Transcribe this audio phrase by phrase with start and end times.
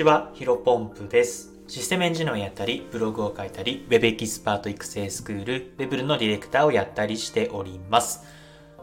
[0.00, 1.50] ちは、ヒロポンプです。
[1.68, 8.22] システムエンジニアをやったり、ブログを書いたり、Web エキスパート育成スクール、Web のディレクターをやったりしております。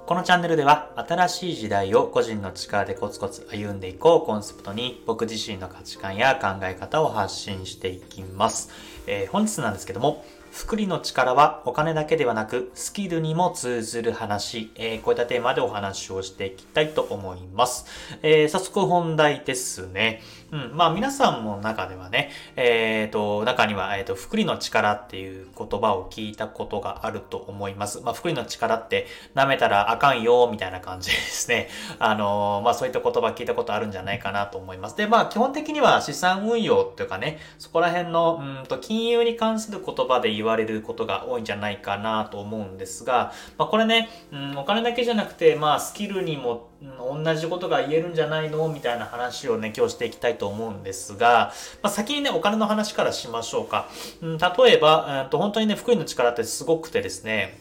[0.05, 8.69] このチャンネルでは、新しい時代を個人の力でコツコツ歩んでいこうコンセプトに、僕自身の価値観や考え方を発信していきます。
[9.07, 17.85] えー本日なんですけども、複利の力はお金だけではなくスキルにも通ずる話、えーこういったテーマでお話をしていきたいと思います。
[18.21, 20.21] えー早速本題ですね。
[20.51, 27.99] うん、まあ皆さんも中ではね、えっ、と、中には、えっ、と、福利の力っていう言葉を聞いたことがあると思います。
[28.01, 31.67] まあ福利の力って舐めたらあかんよ、みたいな感じですね。
[31.99, 34.95] あのーまあそういった言葉聞いたことあるんじゃないかなと思います。
[34.95, 48.67] で、まあ基本的には資産運用というかね、そこら辺の、うんと、金融に関する言葉で言われることが多いんじゃないかなと思うんですが、まあこれね、うん、お金だけじゃなくて、まあスキルにも、うん同じことが言えるんじゃないの？
[48.69, 53.89] みたいな話をね、今日していきたいと思うんですが、まあ先にね、お金の話からしましょうか。
[54.21, 57.57] うん、例えば、うんと本当にね、福井の力ってすごくてですね、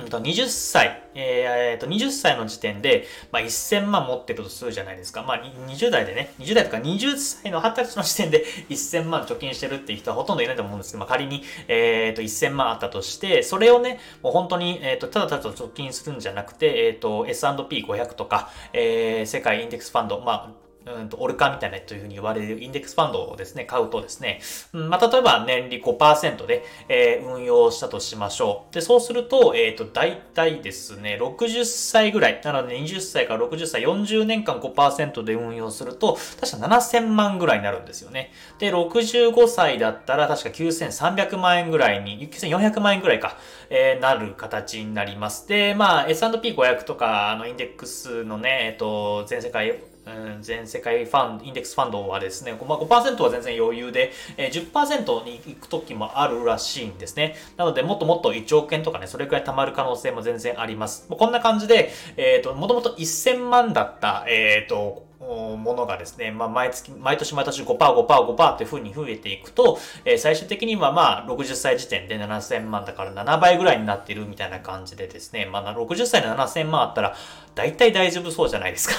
[0.00, 0.08] うん。
[0.08, 5.22] と、20歳、えーと、20歳の時点で、まあ、1000万持ってるとするじゃないですか。
[5.22, 24.40] まあ、20代でね、20代とか20歳の20歳の時点で1000万貯金してるっていう人はほとんどいないと思うんですけど、まあ、仮に、えーと、1000万あったとして、それをね、もう本当に、えーと、ただただ貯金するんじゃなくて、えーと、S&P500 とか、えー世界インデックスファンド、まあ、うんと、オルカみたいなというふうに言われるインデックスファンドをですね、買うとですね、
[24.72, 28.74] うんまあ、例えば年利5%で、えー運用したとしましょう。
[28.74, 38.32] で、そうすると、えっ、と、大体ですね、60歳ぐらい、なので20歳から60歳、40年間5%で運用すると、確か7000万ぐらいになるんですよね。
[38.58, 43.36] で、65歳だったら確か9300万円ぐらいに、9400万円ぐらいか、
[43.70, 45.46] えーなる形になります。
[45.48, 57.36] で、まあ、S&P500 とか、あの、インデックスのね、えっ、と、全世界うん全世界ファン、インデックスファンドはですね、まあ、5%は全然余裕で、えー10%に行く時もあるらしいんですね。
[57.56, 61.06] なので、もっともっと1億円とかね、それくらい貯まる可能性も全然あります。
[61.08, 77.16] こんな感じで、えっ、と、もともと1000万だった、えっ、と、ものがですね、まあ、毎月、毎年毎年5%、5%、5%っていう風に増えていくと、えー最終的にはまあ、60歳時点で7000万だから7倍ぐらいになっているみたいな感じでですね、まあ、60歳で7000万あったら、
[77.54, 78.94] 大体大丈夫そうじゃないですか。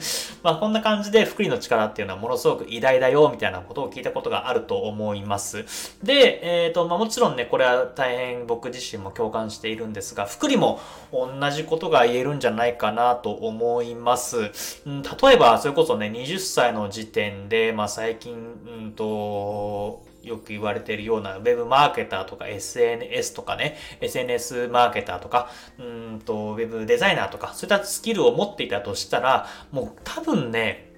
[0.42, 5.64] まあ、こんな感じで、福利の力っていうのはものすごく偉大だよ、みたいなことを聞いたことがあると思います。
[6.02, 10.80] で、えっ、と、まあ、もちろんね、これは大変僕自身も共感しているんですが、福利も
[11.12, 14.50] 同じことが言えるんじゃないかなと思います。
[14.86, 30.88] うん、例えば、それこそね、20歳の時点で、まあ、最近、うんと、よく言われているようなウェブマーケターとか SNS とかね、SNS マーケターとか、うんと、ウェブデザイナーとか、そういったスキルを持っていたとしたら、もう多分ね、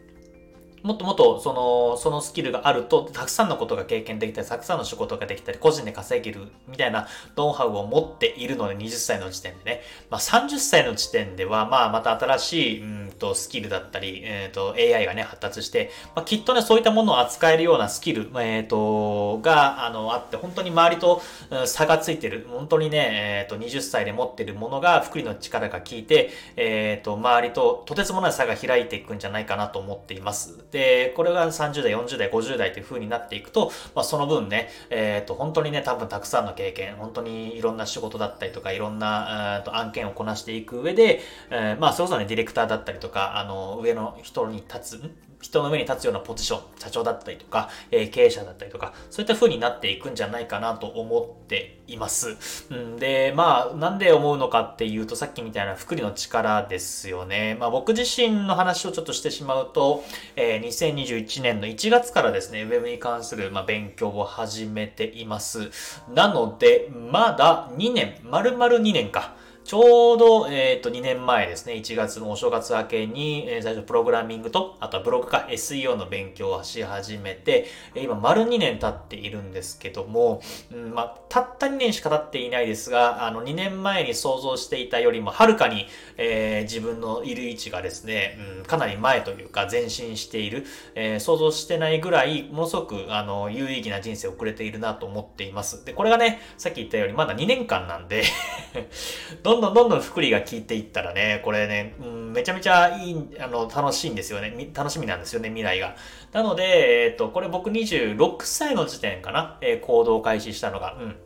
[0.84, 9.82] もっともっとその、そのスキルがあると、たくさんのことが経験できたり、たくさんの仕事ができたり、個人で稼げるみたいなノウハウを持っているので、20歳の時点でね。
[10.10, 21.22] まあ、30歳の時点では、まあ、また新しい、うんと、スキルだったり、えっ、と、AI がね、発達して、まあ、きっとね、そういったものを扱えるようなスキル、えっ、と、が、あの、あって、本当に周りと、
[21.66, 22.46] 差がついてる。
[22.50, 30.64] 本当にね、えっ、と、20歳で持ってるものが、福利の力が効いて、えっ、と、周りととてつもない差が開いていくんじゃないかなと思っています。
[30.70, 41.20] で、これが30代、40代、50代という風になっていくと、まあ、その分ね、えっ、と、本当にね、多分たくさんの経験、本当にいろんな仕事だったりとか、いろんな、えーと案件をこなしていく上で、
[41.50, 52.36] えーまあ、それこそね、ディレクターだったりとか、かあの、上の人に立つ、人の上に立つようなポジション、社長だったりとか、えー経営者だったりとか、そういった風になっていくんじゃないかなと思っています。
[52.74, 57.56] ん、で、まあ、なんで思うのかっていうと、さっきみたいな福利の力ですよね。
[57.58, 60.04] まあ、僕自身の話をちょっとしてしまうと、
[60.36, 65.70] えー2021年の1月からですね、ウェブに関する、まあ、勉強を始めています。
[66.12, 69.34] なので、まだ2年、丸々2年か。
[69.70, 80.42] ちょうど、えっ、と、2年前ですね、1月のお正月明けに、えー最初プログラミングと、あとはブログか SEO の勉強をし始めて、え今、丸2年経っているんですけども、
[80.72, 85.86] うん、まあ、たった2年しか経っていないですが、あの、2年前に想像していたよりも、はるかに、
[86.16, 90.66] えー自分のいる位置がですね、うん、かなり前というか、前進している、
[90.96, 95.84] えー想像してないぐらい、ものすごく、あの、有意義な人生を送れているなと思っています。
[95.84, 98.24] で、これがね、さっき言ったように、まだ2年間なんで、
[99.42, 104.70] どんどんどんどん福利が効いていったらね、これね、うん、めちゃめちゃいい、あの、楽しいんですよね。
[104.74, 105.96] 楽しみなんですよね、未来が。
[106.32, 111.16] なので、えっ、と、これ僕26歳の時点かな、えー行動開始したのが、うん。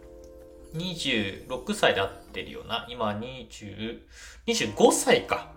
[0.75, 2.87] 26歳で合ってるよな。
[2.89, 4.01] 今20、
[4.47, 5.53] 25歳か。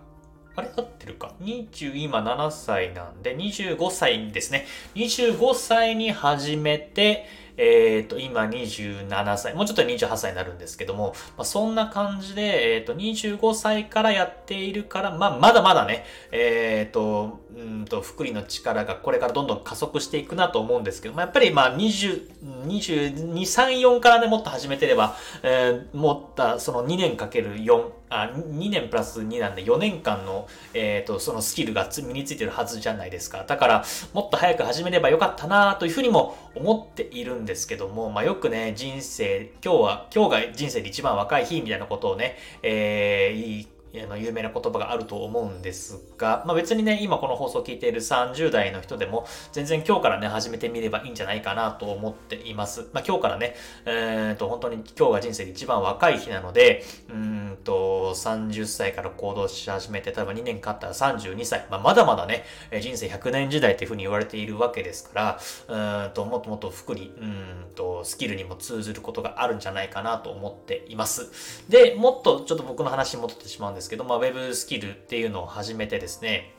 [0.54, 0.68] あれ？
[0.76, 4.66] 合ってるか ?20、今7歳なんで、25歳ですね。
[4.94, 7.26] 25歳に始めて、
[7.58, 22.30] えっ、ー、と、今27歳、もうちょっと28歳になるんですけども、まあ、そんな感じで、えっ、ー、と、25歳からやっているから、まあ、まだまだね、えっ、ー、と、うんと、福利の力がこれからどんどん加速していくなと思うんですけど、ま、やっぱりまあ、20、
[22.66, 33.44] 22、3、4からね、もっと始めてれば、えー、もったその2年かける4、あ、2年プラス2なんで4年間の、えっ、ー、と、そのスキルが身についてるはずじゃないですか。
[33.46, 52.88] だから、もっと早く始めればよかったなというふうにも思っているんですけども、まあ、よくね、人生、今日は、今日が人生で一番若い日みたいなことをね、えー、あの有名な言葉があると思うんですが、まあ、別にね、今この放送を聞いている30代の人でも、全然今日からね、始めてみればいいんじゃないかなと思っています。
[52.92, 53.54] まあ、今日からね、
[53.86, 62.44] えー、と、本当に今日が人生で一番若い日なので、うんと、30歳から行動し始めて、例えば2年経ったら32歳、まあ、まだまだね、
[62.80, 65.38] 人生100年時代っていうふうに言われているわけですか
[65.68, 71.64] ら、うんと、もっともっと福利、うんと、スキルにも通ずることがあるんじゃないかなと思っています。
[71.68, 76.52] で、もっとちょっと僕の話に戻ってしまうんですですけど、まあ、ウェブスキルっていうのを始めてですね、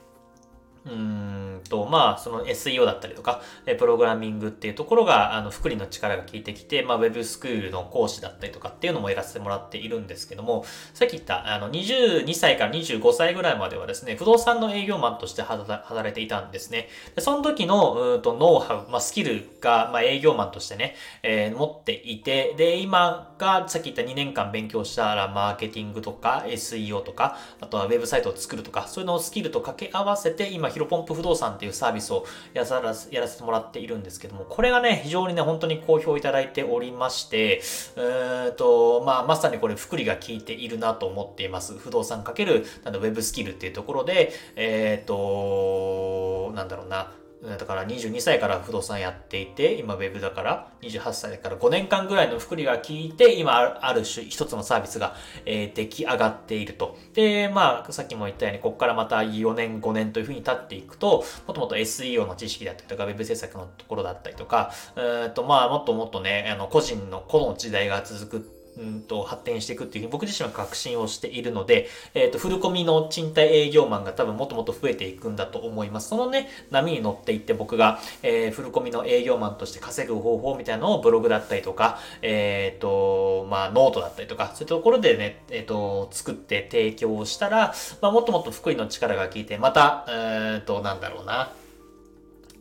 [0.85, 3.41] うんと、まあ、その SEO だったりとか、
[3.77, 16.87] プログラミングっていうところが、あの、福利の力が効いてきて、まあ、ウェブスクールの講師だったりとかっていうのもやらせてもらっているんですけども、さっき言った、あの、22歳から25歳ぐらいまではですね、不動産の営業マンとして働いていたんですね。
[17.15, 32.69] でその時の、うんと、ノウハウ、まあ、スキルが、まあ、営業マンとしてね、えー、持っていて、で、今が、さっき言った2年間勉強したら、マーケティングとか、SEO とか、あとはウェブサイトを作るとか、そういうのをスキルと掛け合わせて、今、ヒロポンプ不動産っていうサービスをやら
[33.11, 37.61] やらせてもらっているんですけども、これがね、非常にね、本当に好評いただいておりまして、
[37.95, 41.77] えっと、まあ、まさにこれ、福利が効いているなと思っています。
[41.77, 55.15] 不動産かける、なんだ、ウェブスキルっていうところで、えーと、なんだろうな、だから22歳から不動産やっていて、今ウェブだから28歳だから5年間ぐらいの福利が効いて、今ある種一つのサービスが、
[55.45, 56.97] えー、出来上がっていると。
[57.13, 76.09] で、まあ、さっきも言ったように、ここからまた4年5年というふうに経っていくと、もっともっと SEO の知識だったりとか、ウェブ制作のところだったりとか、えっと、まあ、もっともっとね、あの、個人の個の時代が続くうんと発展していくっていうふうに僕自身は確信をしているので、えっ、ー、と、フルコミの賃貸営業マンが多分もっともっと増えていくんだと思います。
[76.09, 91.51] そのね、波に乗っていって僕が、えー、フルコミの営業マンとして稼ぐ方法みたいなのをブログだったりとか、えっ、ー、と、まあ、ノートだったりとか、そういうところでね、えっ、ー、と、作って提供したら、まあ、もっともっと複利の力が効いて、また、えっ、と、なんだろうな、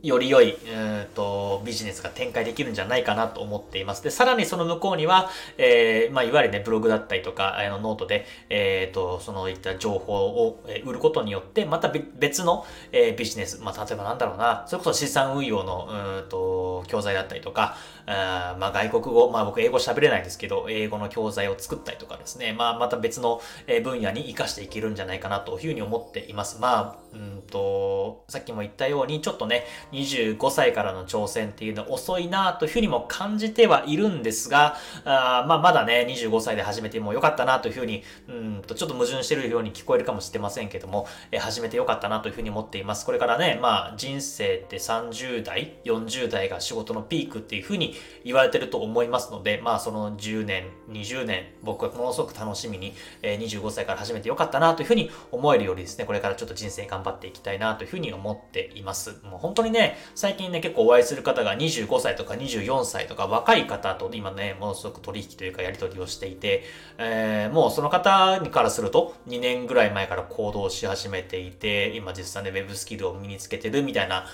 [0.03, 4.03] より良い、えーと、ビジネスが展開できるんじゃないかなと思っています。
[4.03, 15.89] で、さらにその向こうには、えー、まあ、いわゆるね、ブログだったりとか、あの、ノートで、えっ、ー、と、そのいった情報を売ることによって、また別の、えー、ビジネス、まあ、例えばなんだろうな、それこそ資産運用の、
[16.23, 23.41] うんと、教材だったりとか、あまあ、外国語、まあ、僕英語喋れないですけど、英語の教材を作ったりとかですね、まあ、また別の
[23.83, 26.61] 分野に活かしていけるんじゃないかなというふうに思っています。
[26.61, 43.07] まあ、うんと、さっきも言ったように、ちょっとね、25歳からの挑戦っていうのは遅いなというふうにも感じてはいるんですが、あまあ、まだね、25歳で始めてもよかったなというふうに、うんと、ちょっと矛盾してるように聞こえるかもしれませんけども、え始めてよかったなというふうに思っています。
[43.07, 59.21] これからね、まあ、人生って30代、40代が仕事のピークっていうふうに言われてると思いますので、まあ、その10年、20年、僕はものすごく楽しみに、え25歳から始めてよかったなというふうに思えるようにですね、これからちょっと人生頑張っていきたいなというふうに思っています。
[59.25, 59.78] もう本当にね、
[60.15, 66.65] 最近ね、結構お会いする方が25歳とか24歳とか若い方と今ね、ものすごく取引というかやり取りをしていて、
[66.99, 74.27] えー、もうその方からすると2年ぐらい前から行動し始めていて、今実際ね、ウェブスキルを身につけてるみたいな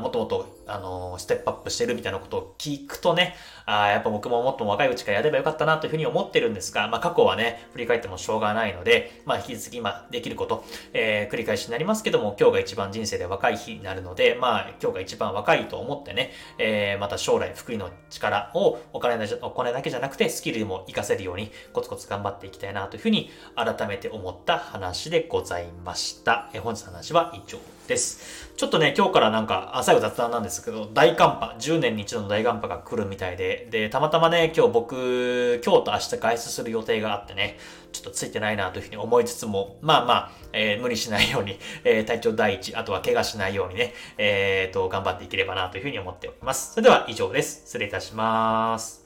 [0.00, 3.34] もっともっと、あのステップアップしてるみたいなことを聞くとね、
[3.66, 26.50] あやっぱ僕ももっと若いうちからやればよかったなというふうに思ってるんですが、まあ過去はね、振り返ってもしょうがないので、まあ引き続き今できること、えー、繰り返しになりますけども、今日が一番人生で若い日になるので、まあ今日が一番若いと思ってね、えー、また将来福井の力をお金だお金だけじゃなくてスキルでも活かせるようにコツコツ頑張っていきたいなというふうに改めて思った話でございました。
[26.54, 28.52] えー、本日の話は以上です。
[28.56, 37.58] ちょっとね、今日からなんか、最後雑談なんですけど、大寒波、10年に一度の大寒波が来るみたいで、で、たまたまね、今日僕、今日と明日外出する予定があってね、
[37.92, 46.74] ちょっとついてないなというふうに思いつつも、まあまあ、えー、無理しないように、えー、体調第一、あとは怪我しないようにね、えー、と、頑張っていければなというふうに思っております。
[46.74, 47.62] それでは以上です。
[47.64, 49.02] 失礼いたします。